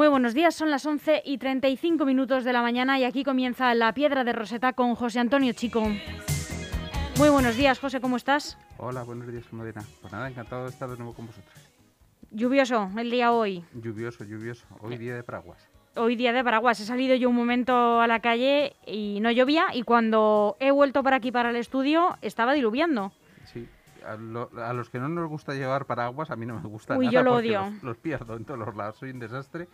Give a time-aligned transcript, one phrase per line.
[0.00, 3.74] Muy buenos días, son las 11 y 35 minutos de la mañana y aquí comienza
[3.74, 5.82] La Piedra de Roseta con José Antonio Chico.
[7.18, 8.56] Muy buenos días, José, ¿cómo estás?
[8.78, 9.84] Hola, buenos días, Modena.
[10.00, 11.54] Pues nada, encantado de estar de nuevo con vosotros.
[12.30, 13.62] Lluvioso el día hoy.
[13.74, 14.64] Lluvioso, lluvioso.
[14.80, 15.68] Hoy día de paraguas.
[15.96, 16.80] Hoy día de paraguas.
[16.80, 21.02] He salido yo un momento a la calle y no llovía y cuando he vuelto
[21.02, 23.12] para aquí para el estudio estaba diluviando.
[23.44, 23.68] Sí,
[24.06, 27.12] a, los que no nos gusta llevar paraguas, a mí no me gusta Uy, nada
[27.12, 27.70] yo lo porque odio.
[27.70, 29.68] Los, los pierdo en todos los lados, soy un desastre.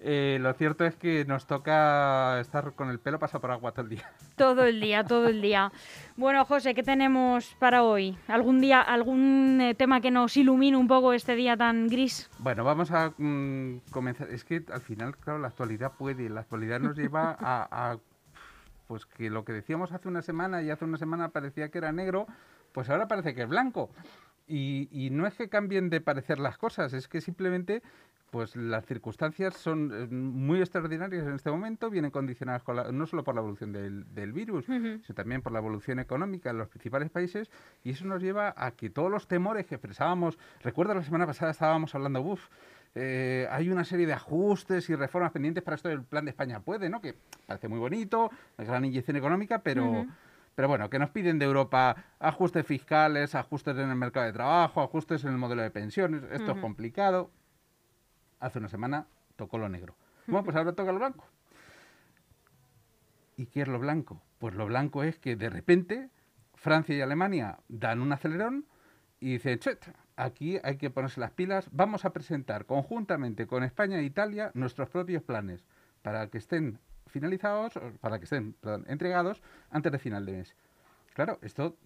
[0.00, 3.82] Eh, lo cierto es que nos toca estar con el pelo pasado por agua todo
[3.82, 4.12] el día.
[4.36, 5.72] Todo el día, todo el día.
[6.16, 8.16] Bueno, José, ¿qué tenemos para hoy?
[8.28, 12.30] ¿Algún día, algún eh, tema que nos ilumine un poco este día tan gris?
[12.38, 14.30] Bueno, vamos a mm, comenzar.
[14.30, 17.98] Es que al final, claro, la actualidad puede, la actualidad nos lleva a, a,
[18.86, 21.90] pues que lo que decíamos hace una semana y hace una semana parecía que era
[21.90, 22.28] negro,
[22.72, 23.90] pues ahora parece que es blanco.
[24.46, 27.82] Y, y, no es que cambien de parecer las cosas, es que simplemente
[28.30, 33.06] pues las circunstancias son eh, muy extraordinarias en este momento, vienen condicionadas con la, no
[33.06, 35.02] solo por la evolución del, del virus, uh -huh.
[35.02, 37.50] sino también por la evolución económica en los principales países,
[37.84, 41.52] y eso nos lleva a que todos los temores que expresábamos, recuerdo la semana pasada
[41.52, 42.48] estábamos hablando, uff,
[42.94, 46.60] eh, hay una serie de ajustes y reformas pendientes para esto del plan de España
[46.60, 47.00] puede, ¿no?
[47.00, 47.14] Que
[47.46, 49.90] parece muy bonito, una gran inyección económica, pero...
[49.90, 50.08] Uh -huh.
[50.58, 54.82] Pero bueno, que nos piden de Europa ajustes fiscales, ajustes en el mercado de trabajo,
[54.82, 56.24] ajustes en el modelo de pensiones.
[56.32, 56.56] Esto uh -huh.
[56.56, 57.30] es complicado
[58.40, 59.94] hace una semana tocó lo negro.
[60.26, 61.28] Bueno, pues ahora toca lo blanco.
[63.36, 64.20] ¿Y qué es lo blanco?
[64.40, 66.10] Pues lo blanco es que de repente
[66.56, 68.66] Francia y Alemania dan un acelerón
[69.20, 74.00] y dicen, Chet, aquí hay que ponerse las pilas, vamos a presentar conjuntamente con España
[74.00, 75.64] e Italia nuestros propios planes
[76.02, 78.54] para que estén finalizados, para que estén
[78.86, 80.56] entregados antes de final de mes.
[81.14, 81.76] Claro, esto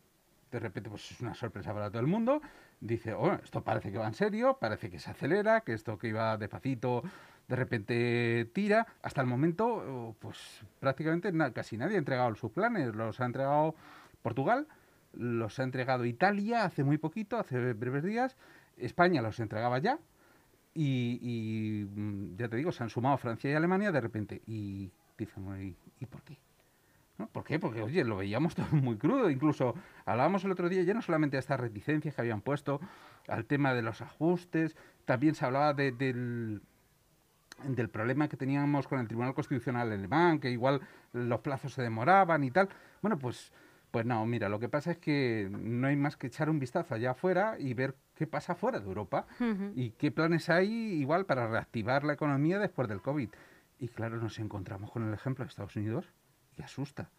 [0.50, 2.42] de repente pues es una sorpresa para todo el mundo.
[2.80, 6.08] Dice, oh, esto parece que va en serio, parece que se acelera, que esto que
[6.08, 7.02] iba despacito
[7.48, 8.86] de repente tira.
[9.02, 12.94] Hasta el momento, pues prácticamente casi nadie ha entregado sus planes.
[12.94, 13.74] Los ha entregado
[14.22, 14.66] Portugal,
[15.14, 18.36] los ha entregado Italia hace muy poquito, hace breves días.
[18.76, 19.98] España los entregaba ya.
[20.74, 24.42] Y, y ya te digo, se han sumado Francia y Alemania de repente.
[24.46, 24.90] Y
[25.26, 26.38] dicen, ¿y, ¿y por qué?
[27.18, 27.28] ¿No?
[27.28, 27.58] ¿Por qué?
[27.58, 29.30] Porque, oye, lo veíamos todo muy crudo.
[29.30, 29.74] Incluso
[30.04, 32.80] hablábamos el otro día ya no solamente de estas reticencias que habían puesto
[33.28, 36.62] al tema de los ajustes, también se hablaba de, del,
[37.64, 40.80] del problema que teníamos con el Tribunal Constitucional alemán, que igual
[41.12, 42.68] los plazos se demoraban y tal.
[43.00, 43.52] Bueno, pues,
[43.90, 46.94] pues no, mira, lo que pasa es que no hay más que echar un vistazo
[46.94, 49.72] allá afuera y ver qué pasa fuera de Europa uh -huh.
[49.76, 53.28] y qué planes hay igual para reactivar la economía después del COVID.
[53.82, 56.06] Y claro, nos encontramos con el ejemplo de Estados Unidos
[56.56, 57.10] y asusta.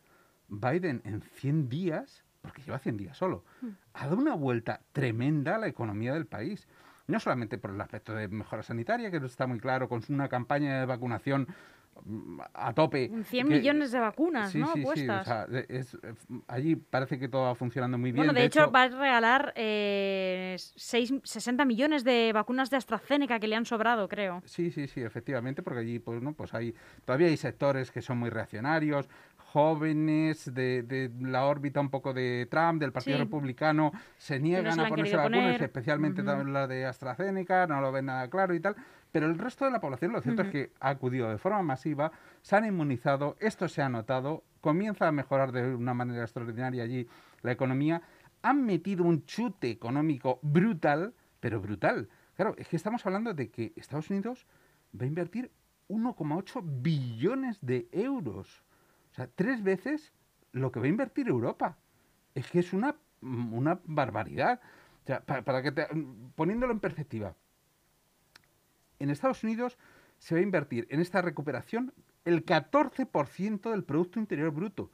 [0.47, 3.67] Biden en 100 días, porque lleva 100 días solo, mm.
[3.95, 6.69] ha dado una vuelta tremenda a la economía del país.
[7.05, 10.79] No solamente por el aspecto de mejora sanitaria, que está muy claro, con una campaña
[10.79, 11.49] de vacunación
[12.53, 13.09] a tope.
[13.29, 14.73] 100 que, millones de vacunas, sí, ¿no?
[14.73, 15.25] Sí, Puestas.
[15.25, 15.97] sí, o sea, es,
[16.47, 18.17] allí parece que todo va funcionando muy bien.
[18.17, 22.77] Bueno, de, de hecho, hecho, va a regalar eh, 6, 60 millones de vacunas de
[22.77, 24.41] AstraZeneca que le han sobrado, creo.
[24.45, 26.33] Sí, sí, sí, efectivamente, porque allí pues, ¿no?
[26.33, 31.89] pues hay, todavía hay sectores que son muy reaccionarios, jóvenes de, de, la órbita un
[31.89, 33.23] poco de Trump, del Partido Sí.
[33.23, 35.63] Republicano, se niegan no a se ponerse vacunas, poner.
[35.63, 38.75] especialmente también la de AstraZeneca, no lo ven nada claro y tal.
[39.13, 42.11] Pero el resto de la población, lo cierto es que ha acudido de forma masiva,
[42.41, 47.07] se han inmunizado, esto se ha notado, comienza a mejorar de una manera extraordinaria allí
[47.43, 48.01] la economía,
[48.41, 52.09] han metido un chute económico brutal, pero brutal.
[52.35, 54.47] Claro, es que estamos hablando de que Estados Unidos
[54.99, 55.51] va a invertir
[55.89, 58.63] 1,8 billones de euros.
[59.11, 60.11] O sea, tres veces
[60.53, 61.77] lo que va a invertir Europa.
[62.33, 64.59] Es que es una, una barbaridad.
[65.03, 65.87] O sea, para, para que te-
[66.35, 67.35] poniéndolo en perspectiva,
[69.03, 69.77] en Estados Unidos
[70.17, 71.93] se va a invertir en esta recuperación
[72.25, 74.89] el 14% del Producto Interior Bruto.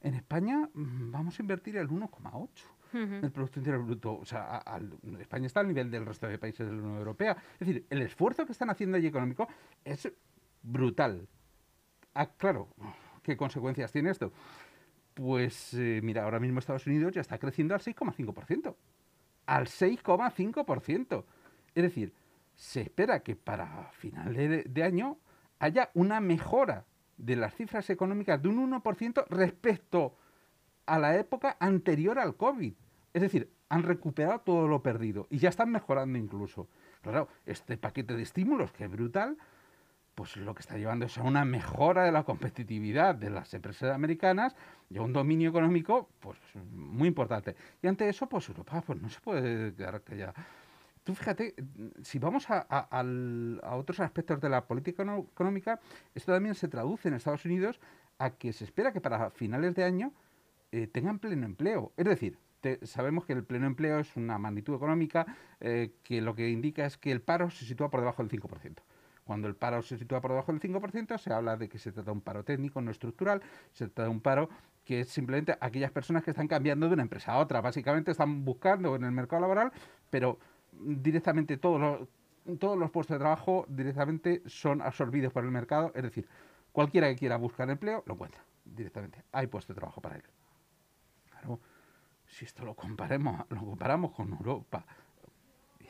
[0.00, 2.48] En España mm, vamos a invertir el 1,8%
[2.92, 3.20] Ujú.
[3.20, 4.18] del Producto Interior Bruto.
[4.18, 4.80] O sea, a-
[5.20, 7.36] España está al nivel del resto de países de la Unión Europea.
[7.60, 9.46] Es decir, el esfuerzo que están haciendo allí económico
[9.84, 10.10] es
[10.62, 11.28] brutal.
[12.14, 12.68] Ah, claro,
[13.22, 14.32] ¿qué consecuencias tiene esto?
[15.14, 18.74] Pues eh, mira, ahora mismo Estados Unidos ya está creciendo al 6,5%.
[19.46, 21.24] Al 6,5%.
[21.74, 22.12] Es decir,
[22.60, 25.16] se espera que para final de, de año
[25.60, 26.84] haya una mejora
[27.16, 30.14] de las cifras económicas de un 1% respecto
[30.84, 32.74] a la época anterior al COVID.
[33.14, 36.68] Es decir, han recuperado todo lo perdido y ya están mejorando incluso.
[37.00, 39.38] Claro, este paquete de estímulos, que es brutal,
[40.14, 43.94] pues lo que está llevando es a una mejora de la competitividad de las empresas
[43.94, 44.54] americanas
[44.90, 46.36] y a un dominio económico pues
[46.74, 47.56] muy importante.
[47.80, 50.34] Y ante eso, pues Europa pues, no se puede quedar callada.
[51.04, 51.54] Tú fíjate,
[52.02, 55.80] si vamos a, otros aspectos de la política económica,
[56.14, 57.80] esto también se traduce en Estados Unidos
[58.18, 60.12] a que se espera que para finales de año
[60.72, 61.92] eh, tengan pleno empleo.
[61.96, 62.38] Es decir,
[62.82, 65.26] sabemos que el pleno empleo es una magnitud económica
[65.60, 68.76] eh, que lo que indica es que el paro se sitúa por debajo del 5%.
[69.24, 72.10] Cuando el paro se sitúa por debajo del 5%, se habla de que se trata
[72.10, 73.40] de un paro técnico, no estructural,
[73.72, 74.48] se trata de un paro
[74.84, 77.60] que es simplemente aquellas personas que están cambiando de una empresa a otra.
[77.60, 79.72] Básicamente están buscando en el mercado laboral,
[80.10, 80.38] pero
[80.80, 85.92] directamente todos los, todos los puestos de trabajo directamente son absorbidos por el mercado.
[85.94, 86.26] Es decir,
[86.72, 89.24] cualquiera que quiera buscar empleo lo encuentra directamente.
[89.32, 90.22] Hay puesto de trabajo para él.
[92.26, 94.84] Si esto lo lo comparamos con Europa,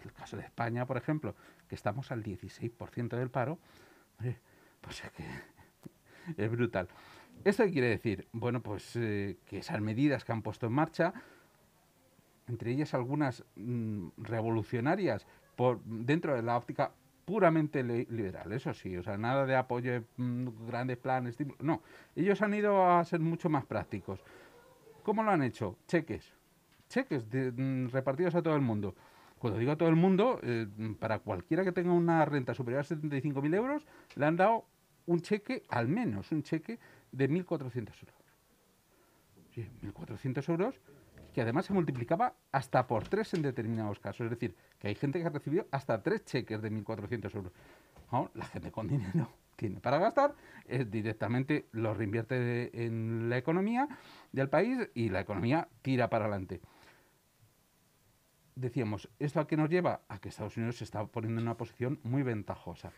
[0.05, 1.35] el caso de España, por ejemplo,
[1.69, 3.59] que estamos al 16% del paro,
[4.81, 5.25] pues es que
[6.37, 6.89] es brutal.
[7.45, 8.29] ¿Esto qué quiere decir?
[8.33, 11.15] Bueno, pues eh, que esas medidas que han puesto en marcha,
[12.51, 15.27] entre ellas algunas mm, revolucionarias
[15.57, 16.93] por dentro de la óptica
[17.25, 21.81] puramente liberal, eso sí, o sea, nada de apoyo, mm, grandes planes, no,
[22.17, 24.21] ellos han ido a ser mucho más prácticos.
[25.05, 25.77] ¿Cómo lo han hecho?
[25.87, 26.33] Cheques,
[26.89, 28.95] cheques mm, repartidos a todo el mundo.
[29.39, 30.67] Cuando digo a todo el mundo, eh,
[30.99, 33.87] para cualquiera que tenga una renta superior a 75.000 euros,
[34.17, 34.67] le han dado
[35.07, 36.79] un cheque, al menos un cheque,
[37.13, 38.21] de 1.400 euros.
[39.55, 40.81] Sí, 1.400 euros
[41.33, 44.25] que además se multiplicaba hasta por tres en determinados casos.
[44.25, 47.53] Es decir, que hay gente que ha recibido hasta tres cheques de 1.400 euros.
[48.35, 50.35] la gente con dinero tiene para gastar,
[50.67, 53.89] es directamente lo reinvierte en la economía
[54.33, 56.61] del país y la economía tira para adelante
[58.61, 60.03] decíamos, ¿esto a qué nos lleva?
[60.09, 62.93] A que Estados Unidos se está poniendo en una posición muy ventajosa.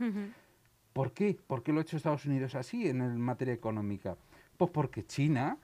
[0.92, 1.38] ¿Por qué?
[1.46, 4.16] ¿Por qué lo ha hecho Estados Unidos así en materia económica?
[4.56, 5.58] Pues porque China,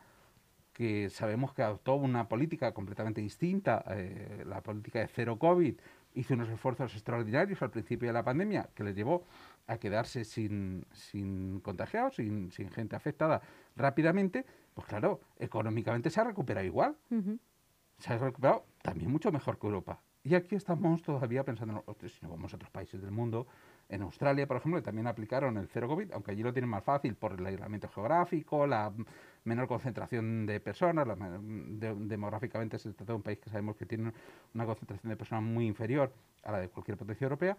[0.78, 5.74] que sabemos que adoptó una política completamente distinta, eh, la política de cero COVID,
[6.14, 9.24] hizo unos esfuerzos extraordinarios al principio de la pandemia que les llevó
[9.66, 13.42] a quedarse sin, sin contagiados, sin, sin gente afectada
[13.74, 16.96] rápidamente, pues claro, económicamente se ha recuperado igual.
[17.98, 20.00] Se ha recuperado también mucho mejor que Europa.
[20.22, 23.48] Y aquí estamos todavía pensando, si no vamos a otros países del mundo,
[23.88, 27.14] en Australia, por ejemplo, también aplicaron el cero COVID, aunque allí lo tienen más fácil
[27.14, 28.92] por el aislamiento geográfico, la
[29.44, 31.06] menor concentración de personas,
[31.38, 34.12] demográficamente se trata de un país que sabemos que tiene
[34.54, 36.12] una concentración de personas muy inferior
[36.42, 37.56] a la de cualquier potencia europea,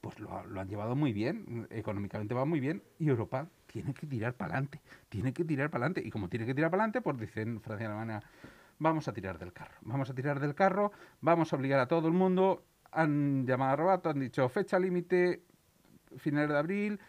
[0.00, 4.34] pues lo, han llevado muy bien, económicamente va muy bien, y Europa tiene que tirar
[4.34, 7.18] para adelante, tiene que tirar para adelante, y como tiene que tirar para adelante, pues
[7.18, 8.22] dicen Francia y Alemania,
[8.78, 9.74] vamos a tirar del carro.
[9.82, 12.64] Vamos a tirar del carro, vamos a obligar a todo el mundo.
[12.92, 15.42] Han llamado a Robato, han dicho fecha límite,
[16.18, 17.00] final de abril.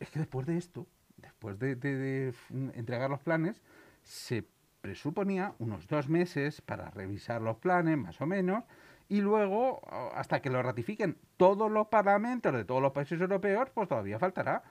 [0.00, 0.86] Es que después de esto,
[1.24, 2.34] después de,
[2.74, 3.62] entregar los planes,
[4.02, 4.46] se
[4.80, 8.64] presuponía unos dos meses para revisar los planes, más o menos,
[9.08, 9.80] y luego,
[10.14, 14.62] hasta que lo ratifiquen todos los parlamentos de todos los países europeos, pues todavía faltará.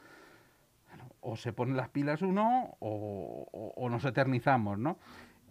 [1.21, 4.97] o se ponen las pilas uno o, o nos eternizamos, ¿no?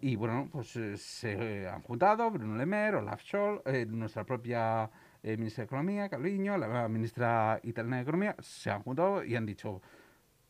[0.03, 4.91] Y bueno, pues eh, se han juntado Bruno Lemer, Olaf Scholz, eh, nuestra propia
[5.23, 9.47] eh, ministra de Economía, Calviño, la ministra italiana de Economía, se han juntado y han
[9.47, 9.81] dicho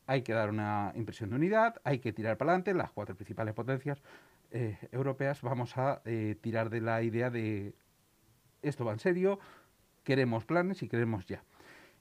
[0.07, 3.53] hay que dar una impresión de unidad, hay que tirar para adelante, las cuatro principales
[3.53, 4.01] potencias
[4.91, 6.03] europeas, vamos a
[6.41, 7.73] tirar de la idea de
[8.61, 9.39] esto va en serio,
[10.03, 11.43] queremos planes y queremos ya.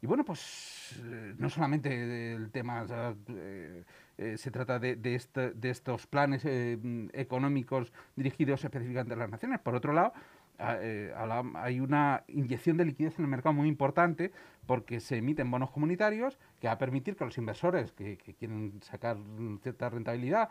[0.01, 1.01] Y bueno, pues
[1.39, 2.85] no solamente el tema
[3.29, 6.77] eh, se trata de, este, de, estos planes eh,
[7.13, 9.61] económicos dirigidos específicamente a las naciones.
[9.61, 10.31] Por otro lado, eh,
[10.63, 14.33] hay una inyección de liquidez en el mercado muy importante
[14.67, 19.17] porque se emiten bonos comunitarios que va a permitir que los inversores que, quieren sacar
[19.63, 20.51] cierta rentabilidad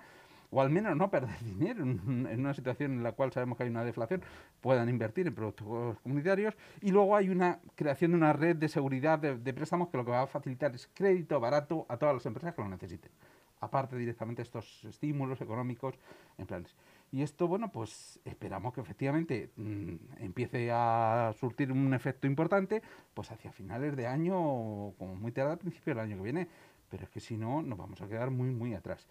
[0.54, 3.70] o al menos no perder dinero en, una situación en la cual sabemos que hay
[3.70, 4.22] una deflación,
[4.60, 6.56] puedan invertir en productos comunitarios.
[6.82, 10.12] Y luego hay una creación de una red de seguridad de préstamos que lo que
[10.12, 13.12] va a facilitar es crédito barato a todas las empresas que lo necesiten
[13.62, 15.96] aparte directamente estos estímulos económicos
[16.38, 16.76] en planes.
[17.12, 22.82] Y esto, bueno, pues esperamos que efectivamente mm, empiece a surtir un efecto importante,
[23.14, 24.34] pues hacia finales de año,
[24.98, 26.48] como muy tarde al principio del año que viene.
[26.90, 29.08] Pero es que si no, nos vamos a quedar muy, muy atrás.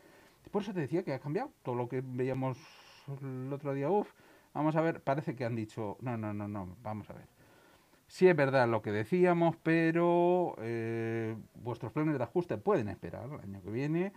[0.51, 2.59] Por eso te decía que ha cambiado todo lo que veíamos
[3.23, 3.91] el otro día.
[3.91, 4.11] Uf,
[4.55, 7.27] vamos a ver, parece que han dicho, no, no, no, no, vamos a ver.
[8.09, 13.41] Sí es verdad lo que decíamos, pero eh, vuestros planes de ajuste pueden esperar el
[13.41, 14.13] año que viene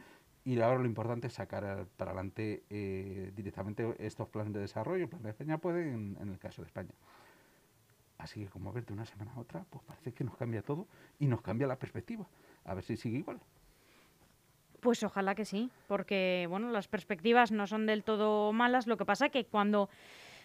[0.46, 5.04] y ahora lo importante es sacar para adelante eh, directamente estos planes de desarrollo.
[5.04, 6.92] El plan de España puede en, el caso de España.
[8.18, 10.88] Así que como ver de una semana a otra, pues parece que nos cambia todo
[11.20, 12.28] y nos cambia la perspectiva.
[12.66, 13.40] A ver si sigue igual.
[14.82, 18.86] Pues ojalá que sí, porque bueno, las perspectivas no son del todo malas.
[18.86, 19.90] Lo que pasa que cuando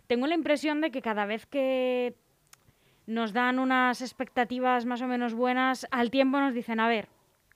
[0.06, 2.14] tengo la impresión de que cada vez que
[3.06, 7.08] nos dan unas expectativas más o menos buenas, al tiempo nos dicen, a ver,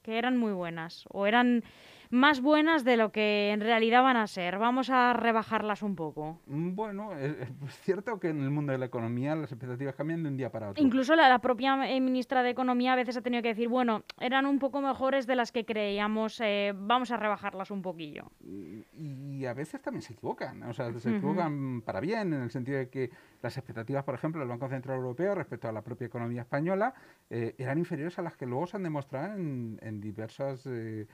[0.03, 1.63] que eran muy buenas o eran
[2.13, 4.59] más buenas de lo que en realidad van a ser.
[4.59, 6.39] Vamos a rebajarlas un poco.
[6.47, 7.35] Mm, bueno, es,
[7.81, 10.69] cierto que en el mundo de la economía las expectativas cambian de un día para
[10.69, 10.85] otro.
[10.85, 14.45] Incluso la, propia eh, ministra de Economía a veces ha tenido que decir, bueno, eran
[14.45, 18.31] un poco mejores de las que creíamos, eh, vamos a rebajarlas un poquillo.
[18.43, 22.79] Y, a veces también se equivocan, o sea, se equivocan para bien, en el sentido
[22.79, 23.11] de que
[23.43, 26.95] las expectativas, por ejemplo, del Banco Central Europeo respecto a la propia economía española
[27.29, 31.09] eh, eran inferiores a las que luego se han demostrado en, en diversas eh,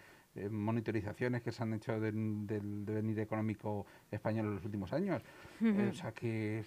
[0.51, 5.23] monitorizaciones que se han hecho del, devenir económico español en los últimos años.
[5.63, 6.65] Eh, o sea que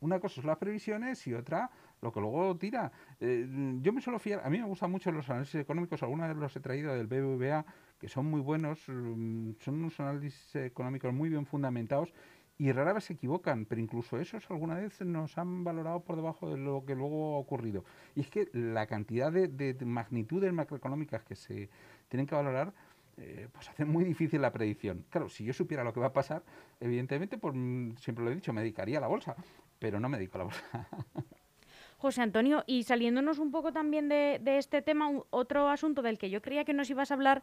[0.00, 2.92] una cosa son las previsiones y otra lo que luego tira.
[3.20, 3.46] Eh,
[3.80, 6.54] yo me suelo fiar, a mí me gustan mucho los análisis económicos, algunos de los
[6.54, 7.64] he traído del BBVA,
[7.98, 12.12] que son muy buenos, mm, son unos análisis económicos muy bien fundamentados
[12.58, 16.50] y rara vez se equivocan, pero incluso esos alguna vez nos han valorado por debajo
[16.50, 17.84] de lo que luego ha ocurrido.
[18.14, 21.70] Y es que la cantidad de, de magnitudes macroeconómicas que se
[22.08, 22.72] tienen que valorar,
[23.16, 25.04] eh, pues hace muy difícil la predicción.
[25.10, 26.42] Claro, si yo supiera lo que va a pasar,
[26.80, 29.36] evidentemente, pues mm, siempre lo he dicho, me dedicaría a la bolsa,
[29.78, 30.62] pero no me dedico a la bolsa.
[31.98, 36.40] José Antonio, y saliéndonos un poco también de, este tema, otro asunto del que yo
[36.40, 37.42] creía que nos ibas a hablar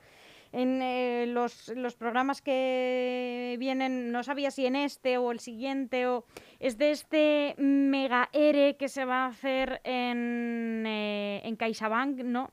[0.54, 6.08] en eh, los, los, programas que vienen, no sabía si en este o el siguiente,
[6.08, 6.24] o
[6.60, 12.50] es de este mega ERE que se va a hacer en, eh, en CaixaBank, ¿no?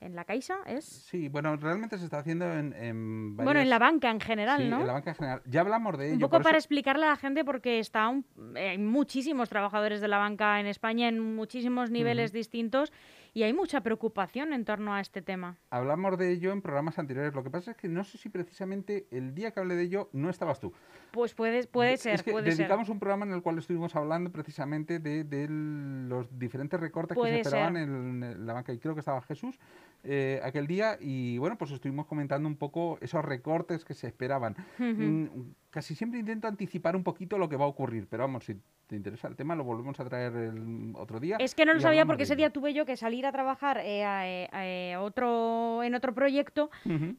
[0.00, 0.86] ¿En la Caixa es?
[0.86, 4.68] Sí, bueno, realmente se está haciendo en, en Bueno, en la banca en general, sí,
[4.68, 4.80] ¿no?
[4.80, 5.42] en la banca en general.
[5.44, 6.14] Ya hablamos de ello.
[6.14, 8.10] Un poco para explicarle a la gente porque está
[8.56, 12.92] hay muchísimos trabajadores de la banca en España en muchísimos niveles distintos
[13.32, 15.56] y hay mucha preocupación en torno a este tema.
[15.70, 17.32] Hablamos de ello en programas anteriores.
[17.34, 20.08] Lo que pasa es que no sé si precisamente el día que hablé de ello
[20.12, 20.72] no estabas tú.
[21.12, 22.14] Pues puede, puede ser.
[22.14, 27.16] Es que dedicamos un programa en el cual estuvimos hablando precisamente de, los diferentes recortes
[27.16, 28.72] que se esperaban en, la banca.
[28.72, 29.58] Y creo que estaba Jesús
[30.04, 30.96] eh, aquel día.
[31.00, 34.56] Y bueno, pues estuvimos comentando un poco esos recortes que se esperaban.
[34.78, 35.26] Mm,
[35.70, 38.56] casi siempre intento anticipar un poquito lo que va a ocurrir, pero vamos, si
[38.90, 41.36] te interesa el tema, lo volvemos a traer el otro día.
[41.38, 44.48] Es que no lo sabía porque ese día tuve yo que salir a trabajar eh,
[44.52, 46.70] eh, otro, en otro proyecto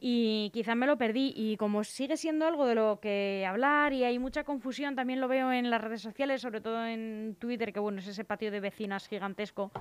[0.02, 1.32] y quizás me lo perdí.
[1.34, 5.30] Y como sigue siendo algo de lo que hablar y hay mucha confusión, también lo
[5.30, 8.60] veo en las redes sociales, sobre todo en Twitter, que bueno, es ese patio de
[8.60, 9.72] vecinas gigantesco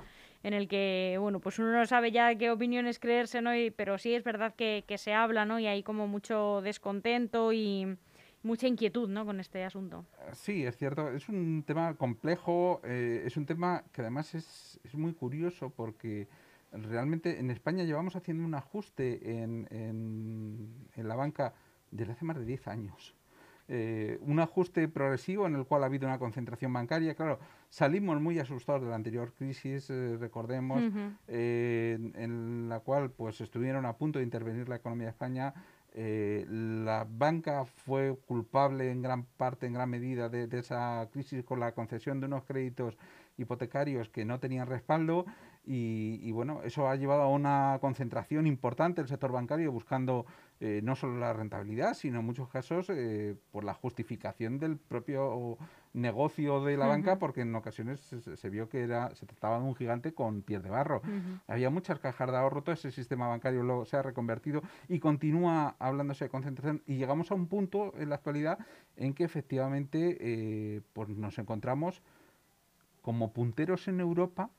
[0.43, 3.51] en el que, bueno, pues uno no sabe ya qué opiniones creerse, ¿no?
[3.75, 5.59] pero sí es verdad que, que se habla, ¿no?
[5.59, 7.97] Y hay como mucho descontento y
[8.43, 9.25] mucha inquietud ¿no?
[9.25, 10.05] con este asunto.
[10.33, 11.09] Sí, es cierto.
[11.09, 16.27] Es un tema complejo, eh, es un tema que además es, es, muy curioso porque
[16.71, 21.53] realmente en España llevamos haciendo un ajuste en, en, la banca
[21.91, 23.15] desde hace más de 10 años.
[23.73, 27.15] Eh, un ajuste progresivo en el cual ha habido una concentración bancaria.
[27.15, 30.81] Claro, salimos muy asustados de la anterior crisis, eh, recordemos,
[31.27, 35.53] en, en, la cual pues estuvieron a punto de intervenir la economía de España
[35.93, 41.59] eh, la banca fue culpable en gran parte, en gran medida, de, esa crisis con
[41.59, 42.97] la concesión de unos créditos
[43.37, 45.25] hipotecarios que no tenían respaldo
[45.63, 50.25] y, bueno, eso ha llevado a una concentración importante del sector bancario buscando
[50.59, 55.57] eh, no solo la rentabilidad, sino en muchos casos eh, por la justificación del propio
[55.93, 59.75] negocio de la banca, porque en ocasiones se, vio que era se trataba de un
[59.75, 61.01] gigante con piel de barro.
[61.47, 65.75] Había muchas cajas de ahorro, todo ese sistema bancario luego se ha reconvertido y continúa
[65.79, 68.59] hablándose de concentración y llegamos a un punto en la actualidad
[68.95, 72.01] en que efectivamente eh, pues nos encontramos
[73.01, 74.49] como punteros en Europa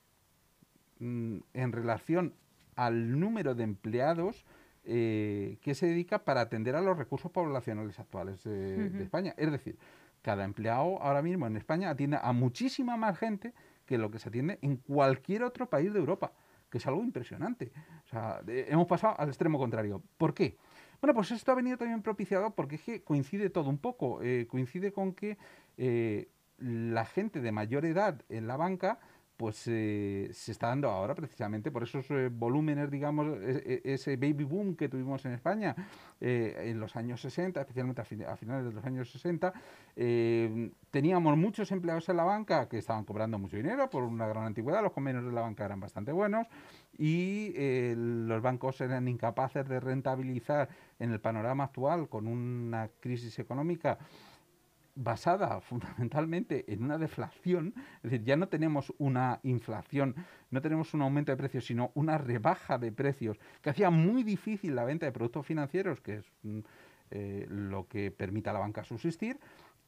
[0.98, 2.34] mm, en relación
[2.76, 4.44] al número de empleados
[4.84, 9.32] eh, que se dedica para atender a los recursos poblacionales actuales de España.
[9.36, 9.78] Es decir,
[10.22, 13.52] cada empleado ahora mismo en España atiende a muchísima más gente
[13.84, 16.32] que lo que se atiende en cualquier otro país de Europa,
[16.70, 17.72] que es algo impresionante.
[18.04, 20.02] O sea, hemos pasado al extremo contrario.
[20.16, 20.56] ¿Por qué?
[21.00, 24.22] Bueno, pues esto ha venido también propiciado porque es que coincide todo un poco.
[24.22, 25.36] Eh, coincide con que
[25.76, 29.00] eh, la gente de mayor edad en la banca
[29.42, 34.14] pues eh, se está dando ahora precisamente por esos eh, volúmenes, digamos, e, e, ese
[34.16, 35.74] baby boom que tuvimos en España
[36.20, 39.52] eh, en los años 60, especialmente a, finales de los años 60.
[40.92, 44.80] teníamos muchos empleados en la banca que estaban cobrando mucho dinero por una gran antigüedad,
[44.80, 46.46] los convenios de la banca eran bastante buenos
[46.96, 47.52] y
[47.96, 50.68] los bancos eran incapaces de rentabilizar
[51.00, 53.98] en el panorama actual con una crisis económica
[54.94, 60.14] basada fundamentalmente en una deflación, es decir, ya no tenemos una inflación,
[60.50, 64.74] no tenemos un aumento de precios, sino una rebaja de precios que hacía muy difícil
[64.74, 66.60] la venta de productos financieros, que es mm,
[67.10, 69.38] eh, lo que permite a la banca subsistir,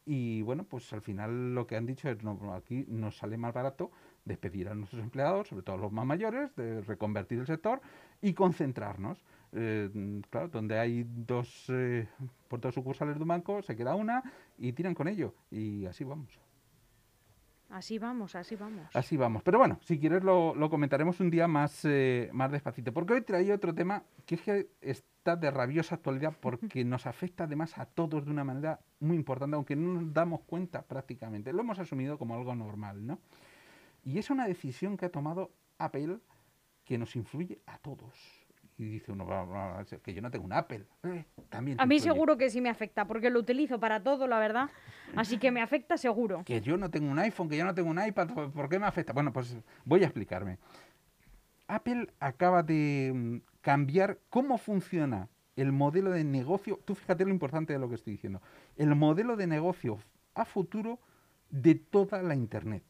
[0.07, 3.55] Y bueno, pues al final lo que han dicho es, no, aquí nos sale más
[3.55, 3.91] barato
[4.25, 7.81] despedir a nuestros empleados, sobre todo los más mayores, de reconvertir el sector
[8.21, 9.19] y concentrarnos.
[9.57, 12.09] Eh, claro, donde hay dos eh,
[12.49, 14.23] puertos sucursales de un banco, se queda una
[14.59, 15.35] y tiran con ello.
[15.51, 16.41] Y así vamos.
[17.71, 18.85] Así vamos, así vamos.
[18.95, 19.43] Así vamos.
[19.43, 22.93] Pero bueno, si quieres lo, comentaremos un día más, eh, más despacito.
[22.93, 27.45] Porque hoy traía otro tema que es que está de rabiosa actualidad porque nos afecta
[27.45, 31.53] además a todos de una manera muy importante, aunque no nos damos cuenta prácticamente.
[31.53, 33.21] Lo hemos asumido como algo normal, ¿no?
[34.05, 36.19] Y es una decisión que ha tomado Apple
[36.85, 38.44] que nos influye a todos
[38.77, 39.27] y dice uno,
[40.03, 40.85] que yo no tengo un Apple.
[41.05, 44.39] Eh, también a mí seguro que sí me afecta, porque lo utilizo para todo, la
[44.39, 44.69] verdad.
[45.15, 46.43] Así que me afecta seguro.
[46.45, 48.87] Que yo no tengo un iPhone, que yo no tengo un iPad, ¿por qué me
[48.87, 49.13] afecta?
[49.13, 50.59] Bueno, pues voy a explicarme.
[51.69, 56.81] Apple acaba de mm, cambiar cómo funciona el modelo de negocio.
[56.85, 58.43] Tú fíjate lo importante de lo que estoy diciendo.
[58.77, 59.99] El modelo de negocio
[60.35, 60.99] a futuro
[61.49, 62.83] de toda la Internet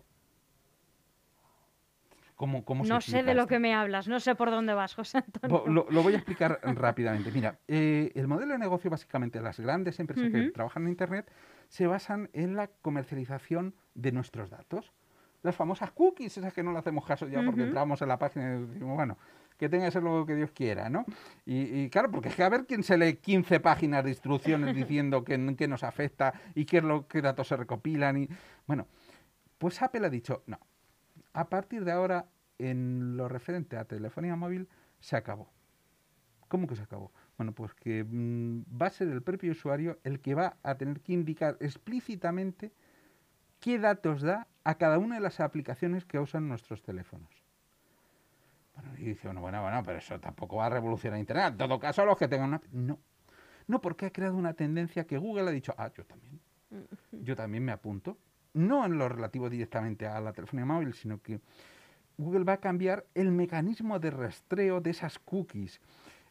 [2.84, 5.86] no sé de lo que me hablas, no sé por dónde vas, José Antonio.
[5.90, 7.30] Lo, voy a explicar rápidamente.
[7.30, 11.30] Mira, eh, el modelo de negocio básicamente de las grandes empresas que trabajan en Internet
[11.68, 14.92] se basan en la comercialización de nuestros datos.
[15.42, 18.56] Las famosas cookies, esas que no le hacemos caso ya porque entramos en la página
[18.56, 19.18] y decimos, bueno,
[19.58, 21.04] que tenga que ser lo que Dios quiera, ¿no?
[21.44, 25.22] Y, claro, porque es que a ver quién se lee 15 páginas de instrucciones diciendo
[25.22, 28.22] qué nos afecta y qué, es lo, qué datos se recopilan.
[28.22, 28.28] y
[28.66, 28.88] Bueno,
[29.58, 30.58] pues Apple ha dicho, no,
[31.34, 32.26] a partir de ahora,
[32.58, 34.68] en lo referente a telefonía móvil,
[35.00, 35.50] se acabó.
[36.48, 37.12] ¿Cómo que se acabó?
[37.36, 41.00] Bueno, pues que mm, va a ser el propio usuario el que va a tener
[41.00, 42.72] que indicar explícitamente
[43.60, 47.30] qué datos da a cada una de las aplicaciones que usan nuestros teléfonos.
[48.74, 51.52] Bueno, y dice bueno, bueno, bueno, pero eso tampoco va a revolucionar Internet.
[51.52, 52.60] En todo caso, los que tengan una...
[52.72, 52.98] No.
[53.66, 56.40] No, porque ha creado una tendencia que Google ha dicho, ah, yo también.
[57.12, 58.18] Yo también me apunto
[58.54, 61.40] no en lo relativo directamente a la telefonía móvil, sino que
[62.16, 65.80] Google va a cambiar el mecanismo de rastreo de esas cookies.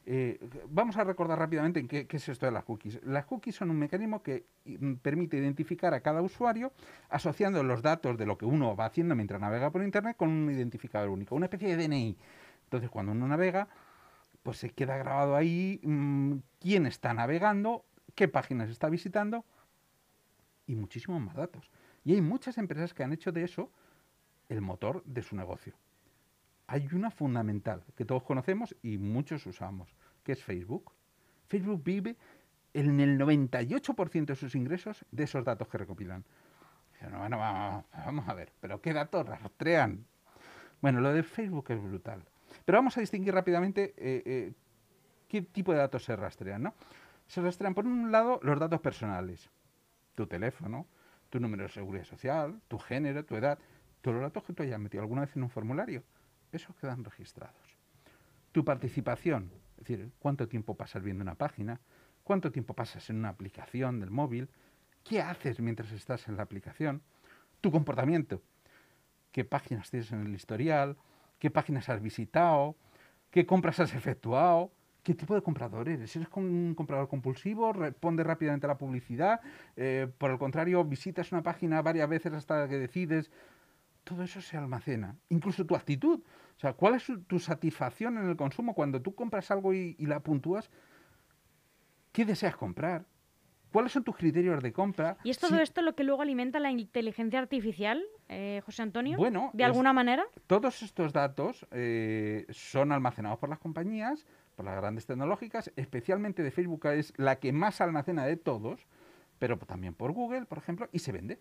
[0.06, 0.38] Eh,
[0.70, 3.02] vamos a recordar rápidamente qué, qué, es esto de las cookies.
[3.04, 6.74] Las cookies son un mecanismo que mm, permite identificar a cada usuario
[7.10, 10.52] asociando los datos de lo que uno va haciendo mientras navega por Internet con un
[10.52, 12.18] identificador único, una especie de DNI.
[12.66, 13.68] Entonces, cuando uno navega,
[14.44, 19.46] pues se queda grabado ahí mm, quién está navegando, qué páginas está visitando
[20.68, 21.70] y muchísimos más datos.
[22.04, 23.72] Y hay muchas empresas que han hecho de eso
[24.54, 25.74] el motor de su negocio.
[26.68, 30.92] Hay una fundamental que todos conocemos y muchos usamos, que es Facebook.
[31.48, 32.16] Facebook vive
[32.74, 36.24] en el 98% de sus ingresos de esos datos que recopilan.
[37.12, 40.06] Vamos a ver, pero ¿qué datos rastrean?
[40.82, 42.24] Bueno, lo de Facebook es brutal.
[42.64, 44.54] Pero vamos a distinguir rápidamente eh, eh,
[45.28, 46.64] qué tipo de datos se rastrean.
[46.64, 46.74] ¿no?
[47.28, 49.50] Se rastrean, por un lado, los datos personales.
[50.16, 50.88] Tu teléfono,
[51.30, 53.60] tu número de seguridad social, tu género, tu edad,
[54.04, 56.04] todos los datos que tú hayas metido alguna vez en un formulario,
[56.52, 57.56] esos quedan registrados.
[58.52, 61.80] Tu participación, es decir, cuánto tiempo pasas viendo una página,
[62.26, 64.50] cuánto tiempo pasas en una aplicación del móvil,
[65.06, 67.02] qué haces mientras estás en la aplicación,
[67.62, 68.42] tu comportamiento,
[69.32, 70.98] qué páginas tienes en el historial,
[71.40, 72.76] qué páginas has visitado,
[73.32, 76.16] qué compras has efectuado, ¿Qué tipo de comprador eres?
[76.16, 77.74] ¿Eres un comprador compulsivo?
[77.74, 79.42] ¿Responde rápidamente a la publicidad?
[79.76, 83.30] Eh, por el contrario, visitas una página varias veces hasta que decides.
[84.04, 85.18] Todo eso se almacena.
[85.30, 86.22] Incluso tu actitud.
[86.56, 90.22] O sea, ¿cuál es tu satisfacción en el consumo cuando tú compras algo y, la
[90.22, 90.70] puntúas?
[92.12, 93.06] ¿Qué deseas comprar?
[93.72, 95.18] ¿Cuáles son tus criterios de compra?
[95.24, 99.18] ¿Y es todo esto lo que luego alimenta la inteligencia artificial, eh, José Antonio?
[99.18, 100.24] Bueno, ¿de alguna manera?
[100.46, 106.52] Todos estos datos eh, son almacenados por las compañías, por las grandes tecnológicas, especialmente de
[106.52, 108.86] Facebook, es la que más almacena de todos,
[109.40, 111.40] pero también por Google, por ejemplo, y se vende.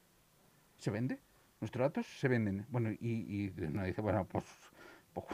[0.79, 1.21] Se vende.
[1.63, 2.67] Nuestros datos se venden.
[2.71, 4.45] Bueno, y, uno dice, bueno, pues,
[5.15, 5.27] pues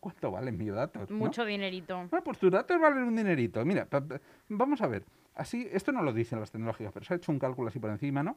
[0.00, 1.08] ¿cuánto, valen mis datos?
[1.12, 2.08] Mucho dinerito.
[2.10, 3.64] Bueno, pues tus datos valen un dinerito.
[3.64, 3.86] Mira,
[4.48, 5.04] vamos a ver.
[5.36, 7.90] Así, esto no lo dicen las tecnológicas, pero se ha hecho un cálculo así por
[7.90, 8.36] encima, ¿no?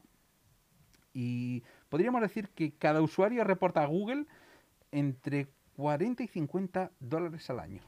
[1.12, 4.28] Y podríamos decir que cada usuario reporta a Google
[4.92, 7.82] entre 40 y 50 dólares al año.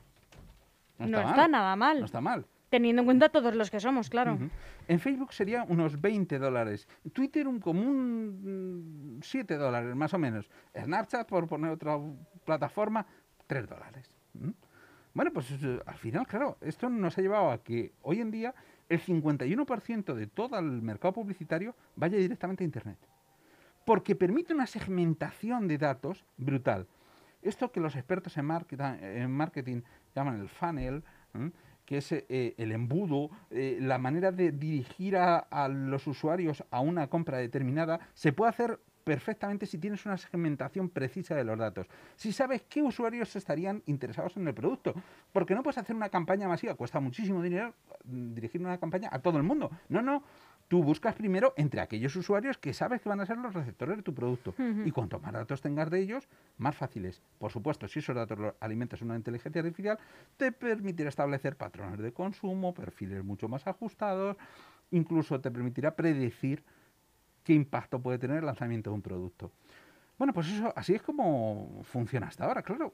[0.97, 2.00] No, está, nada mal.
[2.00, 2.47] No está mal.
[2.72, 4.40] Teniendo en cuenta todos los que somos, claro.
[4.88, 6.88] En Facebook sería unos 20 dólares.
[7.12, 10.50] Twitter un común 7 dólares, más o menos.
[10.74, 12.00] Snapchat, por poner otra
[12.46, 13.06] plataforma,
[13.48, 14.10] 3 dólares.
[15.14, 18.56] Bueno, pues eh, al final, claro, esto nos ha llevado a que hoy en día
[18.88, 23.00] el 51% de todo el mercado publicitario vaya directamente a Internet.
[23.86, 26.88] Porque permite una segmentación de datos brutal.
[27.42, 29.82] Esto que los expertos en marketing
[30.16, 31.04] llaman el funnel,
[31.92, 36.80] que es eh, el embudo, eh, la manera de dirigir a, a, los usuarios a
[36.80, 41.88] una compra determinada, se puede hacer perfectamente si tienes una segmentación precisa de los datos.
[42.16, 44.94] Si sabes qué usuarios estarían interesados en el producto.
[45.34, 47.74] Porque no puedes hacer una campaña masiva, cuesta muchísimo dinero
[48.06, 49.70] mm, dirigir una campaña a todo el mundo.
[49.90, 50.24] No, no.
[50.72, 54.04] Tú buscas primero entre aquellos usuarios que sabes que van a ser los receptores de
[54.04, 54.56] tu producto.
[54.86, 57.22] Y cuanto más datos tengas de ellos, más fáciles.
[57.40, 60.00] Por supuesto, si esos datos los alimentas una inteligencia artificial,
[60.38, 64.38] te permitirá establecer patrones de consumo, perfiles mucho más ajustados,
[64.92, 66.64] incluso te permitirá predecir
[67.44, 69.52] qué impacto puede tener el lanzamiento de un producto.
[70.18, 72.94] Bueno, pues eso, así es como funciona hasta ahora, claro.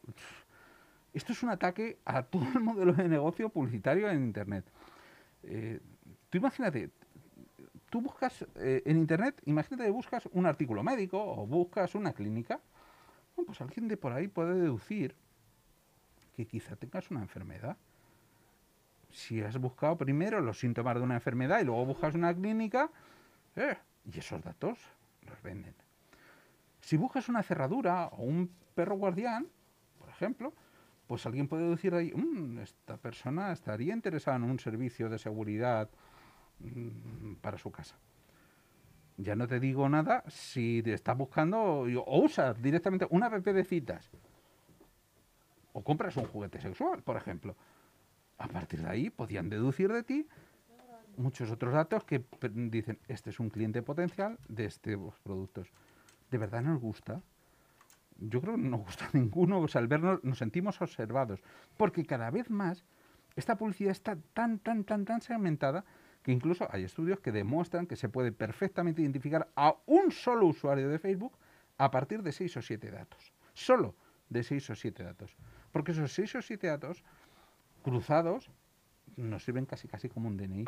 [1.13, 4.66] Esto es un ataque a todo el modelo de negocio publicitario en Internet.
[5.44, 5.80] Eh,
[6.32, 6.90] tú imagínate,
[7.89, 12.60] tú buscas eh, en Internet, imagínate que buscas un artículo médico o buscas una clínica,
[13.36, 15.15] bueno, pues alguien de por ahí puede deducir
[16.36, 17.78] que quizá tengas una enfermedad.
[19.12, 22.91] Si has buscado primero los síntomas de una enfermedad y luego buscas una clínica,
[23.56, 23.78] eh,
[24.12, 24.80] y esos datos
[25.21, 25.73] los venden.
[26.82, 29.47] Si buscas una cerradura o un perro guardián,
[29.97, 30.54] por ejemplo,
[31.08, 35.89] pues alguien puede decir ahí, mmm, esta persona estaría interesada en un servicio de seguridad
[37.41, 37.98] para su casa.
[39.17, 43.63] Ya no te digo nada si te estás buscando o usas directamente una app de
[43.63, 44.12] citas
[45.74, 47.56] o compras un juguete sexual, por ejemplo.
[48.38, 50.28] A partir de ahí podían deducir de ti
[51.17, 55.67] muchos otros datos que dicen, este es un cliente potencial de estos productos.
[56.30, 57.22] ¿De verdad nos gusta?
[58.20, 61.41] Yo creo que no nos gusta ninguno, o sea, al vernos nos sentimos observados,
[61.76, 62.86] porque cada vez más
[63.36, 65.86] esta publicidad está tan, tan, tan, tan segmentada
[66.32, 71.00] incluso hay estudios que demuestran que se puede perfectamente identificar a un solo usuario de
[71.00, 71.38] Facebook
[71.78, 73.32] a partir de seis o siete datos.
[73.54, 73.96] Solo
[74.30, 75.36] de seis o siete datos.
[75.72, 77.04] Porque esos seis o siete datos
[77.84, 78.50] cruzados
[79.16, 80.66] nos sirven casi casi como un DNI.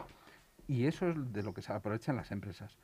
[0.68, 2.78] Y eso es de lo que se aprovechan las empresas.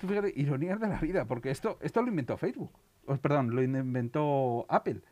[0.00, 2.72] Tú fíjate, ironías de la vida, porque esto, esto lo inventó Facebook.
[3.20, 5.02] perdón, lo inventó Apple.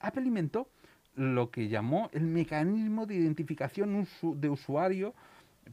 [0.00, 0.68] Apple inventó
[1.14, 5.14] lo que llamó el mecanismo de identificación de usuario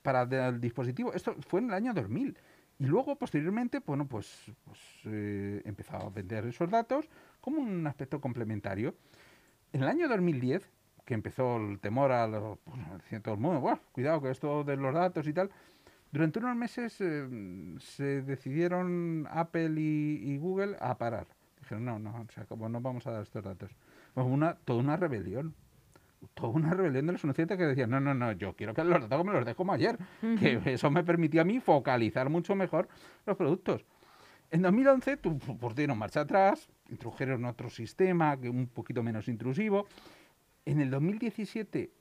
[0.02, 1.14] para el dispositivo.
[1.14, 2.38] Esto fue en el año 2000.
[2.80, 7.10] Y luego, posteriormente, bueno, pues, pues eh, empezó a vender esos datos
[7.42, 8.96] como un aspecto complementario.
[9.74, 10.70] En el año 2010,
[11.04, 14.78] que empezó el temor a los, pues, todo el mundo, bueno, cuidado que esto de
[14.78, 15.50] los datos y tal,
[16.12, 21.28] durante unos meses eh, se decidieron Apple y, Google a parar.
[21.60, 23.72] Dijeron, no, no, o sea, como no vamos a dar estos datos.
[24.14, 25.54] Pues una, toda una rebelión.
[26.34, 29.08] Toda una rebelión de los anunciantes que decían, no, no, no, yo quiero que los
[29.08, 29.98] datos me los dejo como ayer.
[30.40, 32.88] Que eso me permitió a mí focalizar mucho mejor
[33.26, 33.86] los productos.
[34.50, 39.88] En 2011 tu, pues dieron marcha atrás, introdujeron otro sistema que un poquito menos intrusivo.
[40.66, 41.92] En el 2017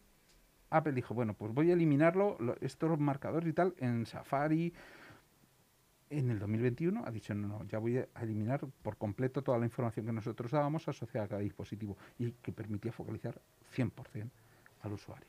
[0.71, 4.73] Apple dijo, bueno, pues voy a eliminarlo, estos marcadores y tal, en Safari.
[6.09, 9.65] En el 2021 ha dicho, no, no, ya voy a eliminar por completo toda la
[9.65, 13.41] información que nosotros dábamos asociada a cada dispositivo y que permitía focalizar
[13.77, 14.31] 100%
[14.83, 15.27] al usuario.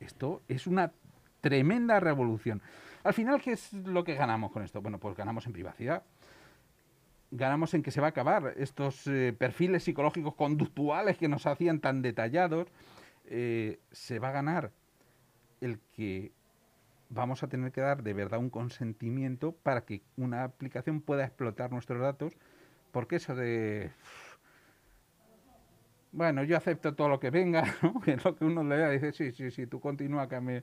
[0.00, 0.92] Esto es una
[1.40, 2.62] tremenda revolución.
[3.04, 4.80] Al final, ¿qué es lo que ganamos con esto?
[4.80, 6.02] Bueno, pues ganamos en privacidad,
[7.30, 11.80] ganamos en que se va a acabar estos eh, perfiles psicológicos conductuales que nos hacían
[11.80, 12.68] tan detallados,
[13.26, 14.72] eh, se va a ganar
[15.60, 16.32] el que
[17.10, 21.70] vamos a tener que dar de verdad un consentimiento para que una aplicación pueda explotar
[21.72, 22.34] nuestros datos,
[22.92, 23.90] porque eso de...
[26.12, 28.00] Bueno, yo acepto todo lo que venga, ¿no?
[28.00, 30.62] que es lo que uno le da, dice, sí, sí, sí, tú continúa que me...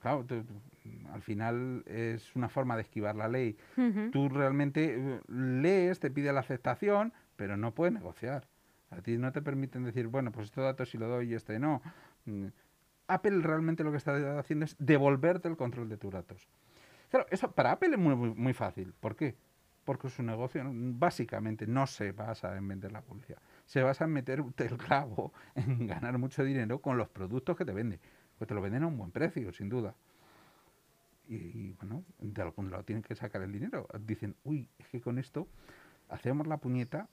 [0.00, 0.24] Claro,
[1.12, 3.56] al final es una forma de esquivar la ley.
[4.12, 8.46] Tú realmente eh, lees, te pide la aceptación, pero no puedes negociar.
[8.90, 11.58] A ti no te permiten decir, bueno, pues este dato sí lo doy y este
[11.58, 11.82] no.
[12.24, 12.46] Mm,
[13.08, 16.48] Apple realmente lo que está haciendo es devolverte el control de tus datos.
[17.10, 18.94] Claro, eso para Apple es muy, muy, fácil.
[19.00, 19.34] ¿Por qué?
[19.84, 23.40] Porque su negocio básicamente no se basa en vender la publicidad.
[23.68, 27.74] Se basa en meter el clavo, en ganar mucho dinero con los productos que te
[27.74, 28.00] vende.
[28.38, 29.94] Pues te lo venden a un buen precio, sin duda.
[31.28, 33.86] Y, bueno, de algún lado tienen que sacar el dinero.
[34.00, 35.46] Dicen, uy, es que con esto
[36.08, 37.08] hacemos la puñeta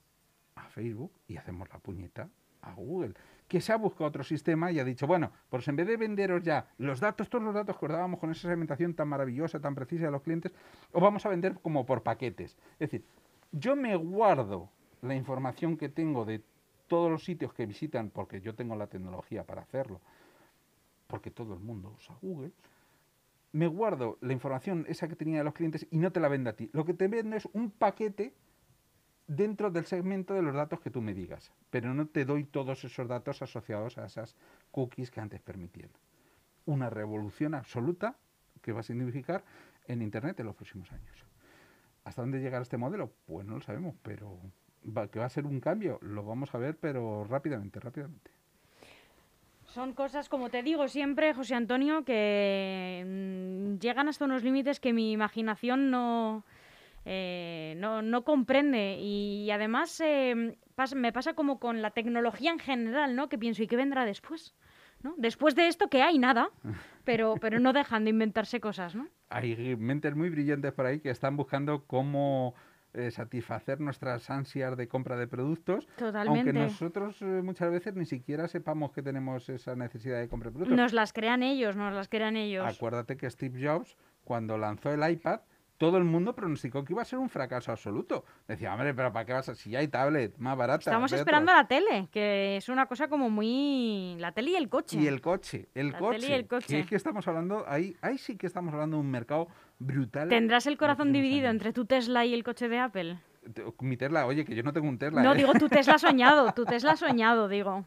[0.54, 2.30] a Facebook y hacemos la puñeta
[2.62, 3.12] a Google,
[3.48, 6.42] que se ha buscado otro sistema y ha dicho, bueno, pues en vez de venderos
[6.42, 9.74] ya los datos, todos los datos que os dábamos con esa segmentación tan maravillosa, tan
[9.74, 10.54] precisa de los clientes,
[10.90, 12.56] os vamos a vender como por paquetes.
[12.80, 13.04] Es decir,
[13.52, 14.70] yo me guardo
[15.02, 16.42] la información que tengo de
[16.86, 20.00] todos los sitios que visitan, porque yo tengo la tecnología para hacerlo,
[21.06, 22.52] porque todo el mundo usa Google,
[23.52, 26.50] me guardo la información esa que tenía de los clientes y no te la vendo
[26.50, 26.68] a ti.
[26.72, 28.34] Lo que te vendo es un paquete
[29.26, 32.84] dentro del segmento de los datos que tú me digas, pero no te doy todos
[32.84, 34.36] esos datos asociados a esas
[34.70, 35.90] cookies que antes permitían.
[36.64, 38.16] Una revolución absoluta
[38.60, 39.44] que va a significar
[39.86, 41.24] en Internet en los próximos años.
[42.04, 43.12] ¿Hasta dónde llegará este modelo?
[43.26, 44.38] Pues no lo sabemos, pero
[45.10, 48.30] que va a ser un cambio, lo vamos a ver, pero rápidamente, rápidamente.
[49.64, 54.92] Son cosas, como te digo siempre, José Antonio, que mm, llegan hasta unos límites que
[54.92, 56.44] mi imaginación no,
[57.04, 58.96] eh, no, comprende.
[58.98, 60.56] Y, además eh,
[60.94, 63.28] me pasa como con la tecnología en general, ¿no?
[63.28, 64.54] Que pienso, ¿y qué vendrá después?
[65.02, 65.14] ¿no?
[65.18, 66.18] Después de esto, que hay?
[66.18, 66.48] Nada.
[67.04, 69.08] Pero, pero no dejan de inventarse cosas, ¿no?
[69.28, 72.54] Hay mentes muy brillantes por ahí que están buscando cómo
[72.96, 76.40] eh, satisfacer nuestras ansias de compra de productos, Totalmente.
[76.40, 80.54] aunque nosotros eh, muchas veces ni siquiera sepamos que tenemos esa necesidad de compra de
[80.54, 80.76] productos.
[80.76, 82.64] Nos las crean ellos, nos las crean ellos.
[82.66, 85.40] Acuérdate que Steve Jobs, cuando lanzó el iPad,
[85.78, 88.24] todo el mundo pronosticó que iba a ser un fracaso absoluto.
[88.48, 89.54] Decía, hombre, pero ¿para qué vas a...?
[89.54, 90.90] Si ya hay tablet más barata.
[90.90, 94.16] Estamos esperando a la tele, que es una cosa como muy...
[94.18, 94.98] La tele y el coche.
[94.98, 96.18] Y el coche, el coche.
[96.18, 96.66] Tele y el coche.
[96.66, 100.28] Que es que estamos hablando, ahí, ahí sí que estamos hablando de un mercado brutal.
[100.28, 103.18] ¿Tendrás el corazón dividido entre tu Tesla y el coche de Apple?
[103.80, 105.22] Mi Tesla, oye, que yo no tengo un Tesla.
[105.22, 105.36] No, ¿eh?
[105.36, 107.84] digo tu Tesla soñado, tu Tesla soñado, digo.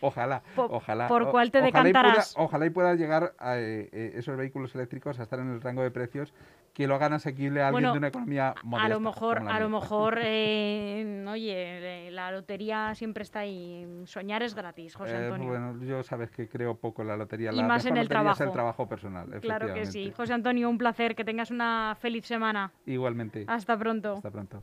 [0.00, 1.08] Ojalá, ojalá.
[1.08, 2.32] ¿Por cuál te ojalá decantarás?
[2.32, 5.60] Y pueda, ojalá y pueda llegar a, eh, esos vehículos eléctricos a estar en el
[5.60, 6.32] rango de precios
[6.72, 8.86] que lo hagan asequible a alguien de una economía modesta.
[8.86, 13.86] A lo mejor, a lo mejor eh, oye, la lotería siempre está ahí.
[14.04, 15.48] Soñar es gratis, José eh, Antonio.
[15.48, 17.52] bueno, yo sabes que creo poco en la lotería.
[17.52, 18.42] Y más en el trabajo.
[18.42, 19.28] Es el trabajo personal.
[19.40, 20.12] Claro que sí.
[20.16, 21.14] José Antonio, un placer.
[21.14, 22.72] Que tengas una feliz semana.
[22.86, 23.44] Igualmente.
[23.48, 24.14] Hasta pronto.
[24.14, 24.62] Hasta pronto.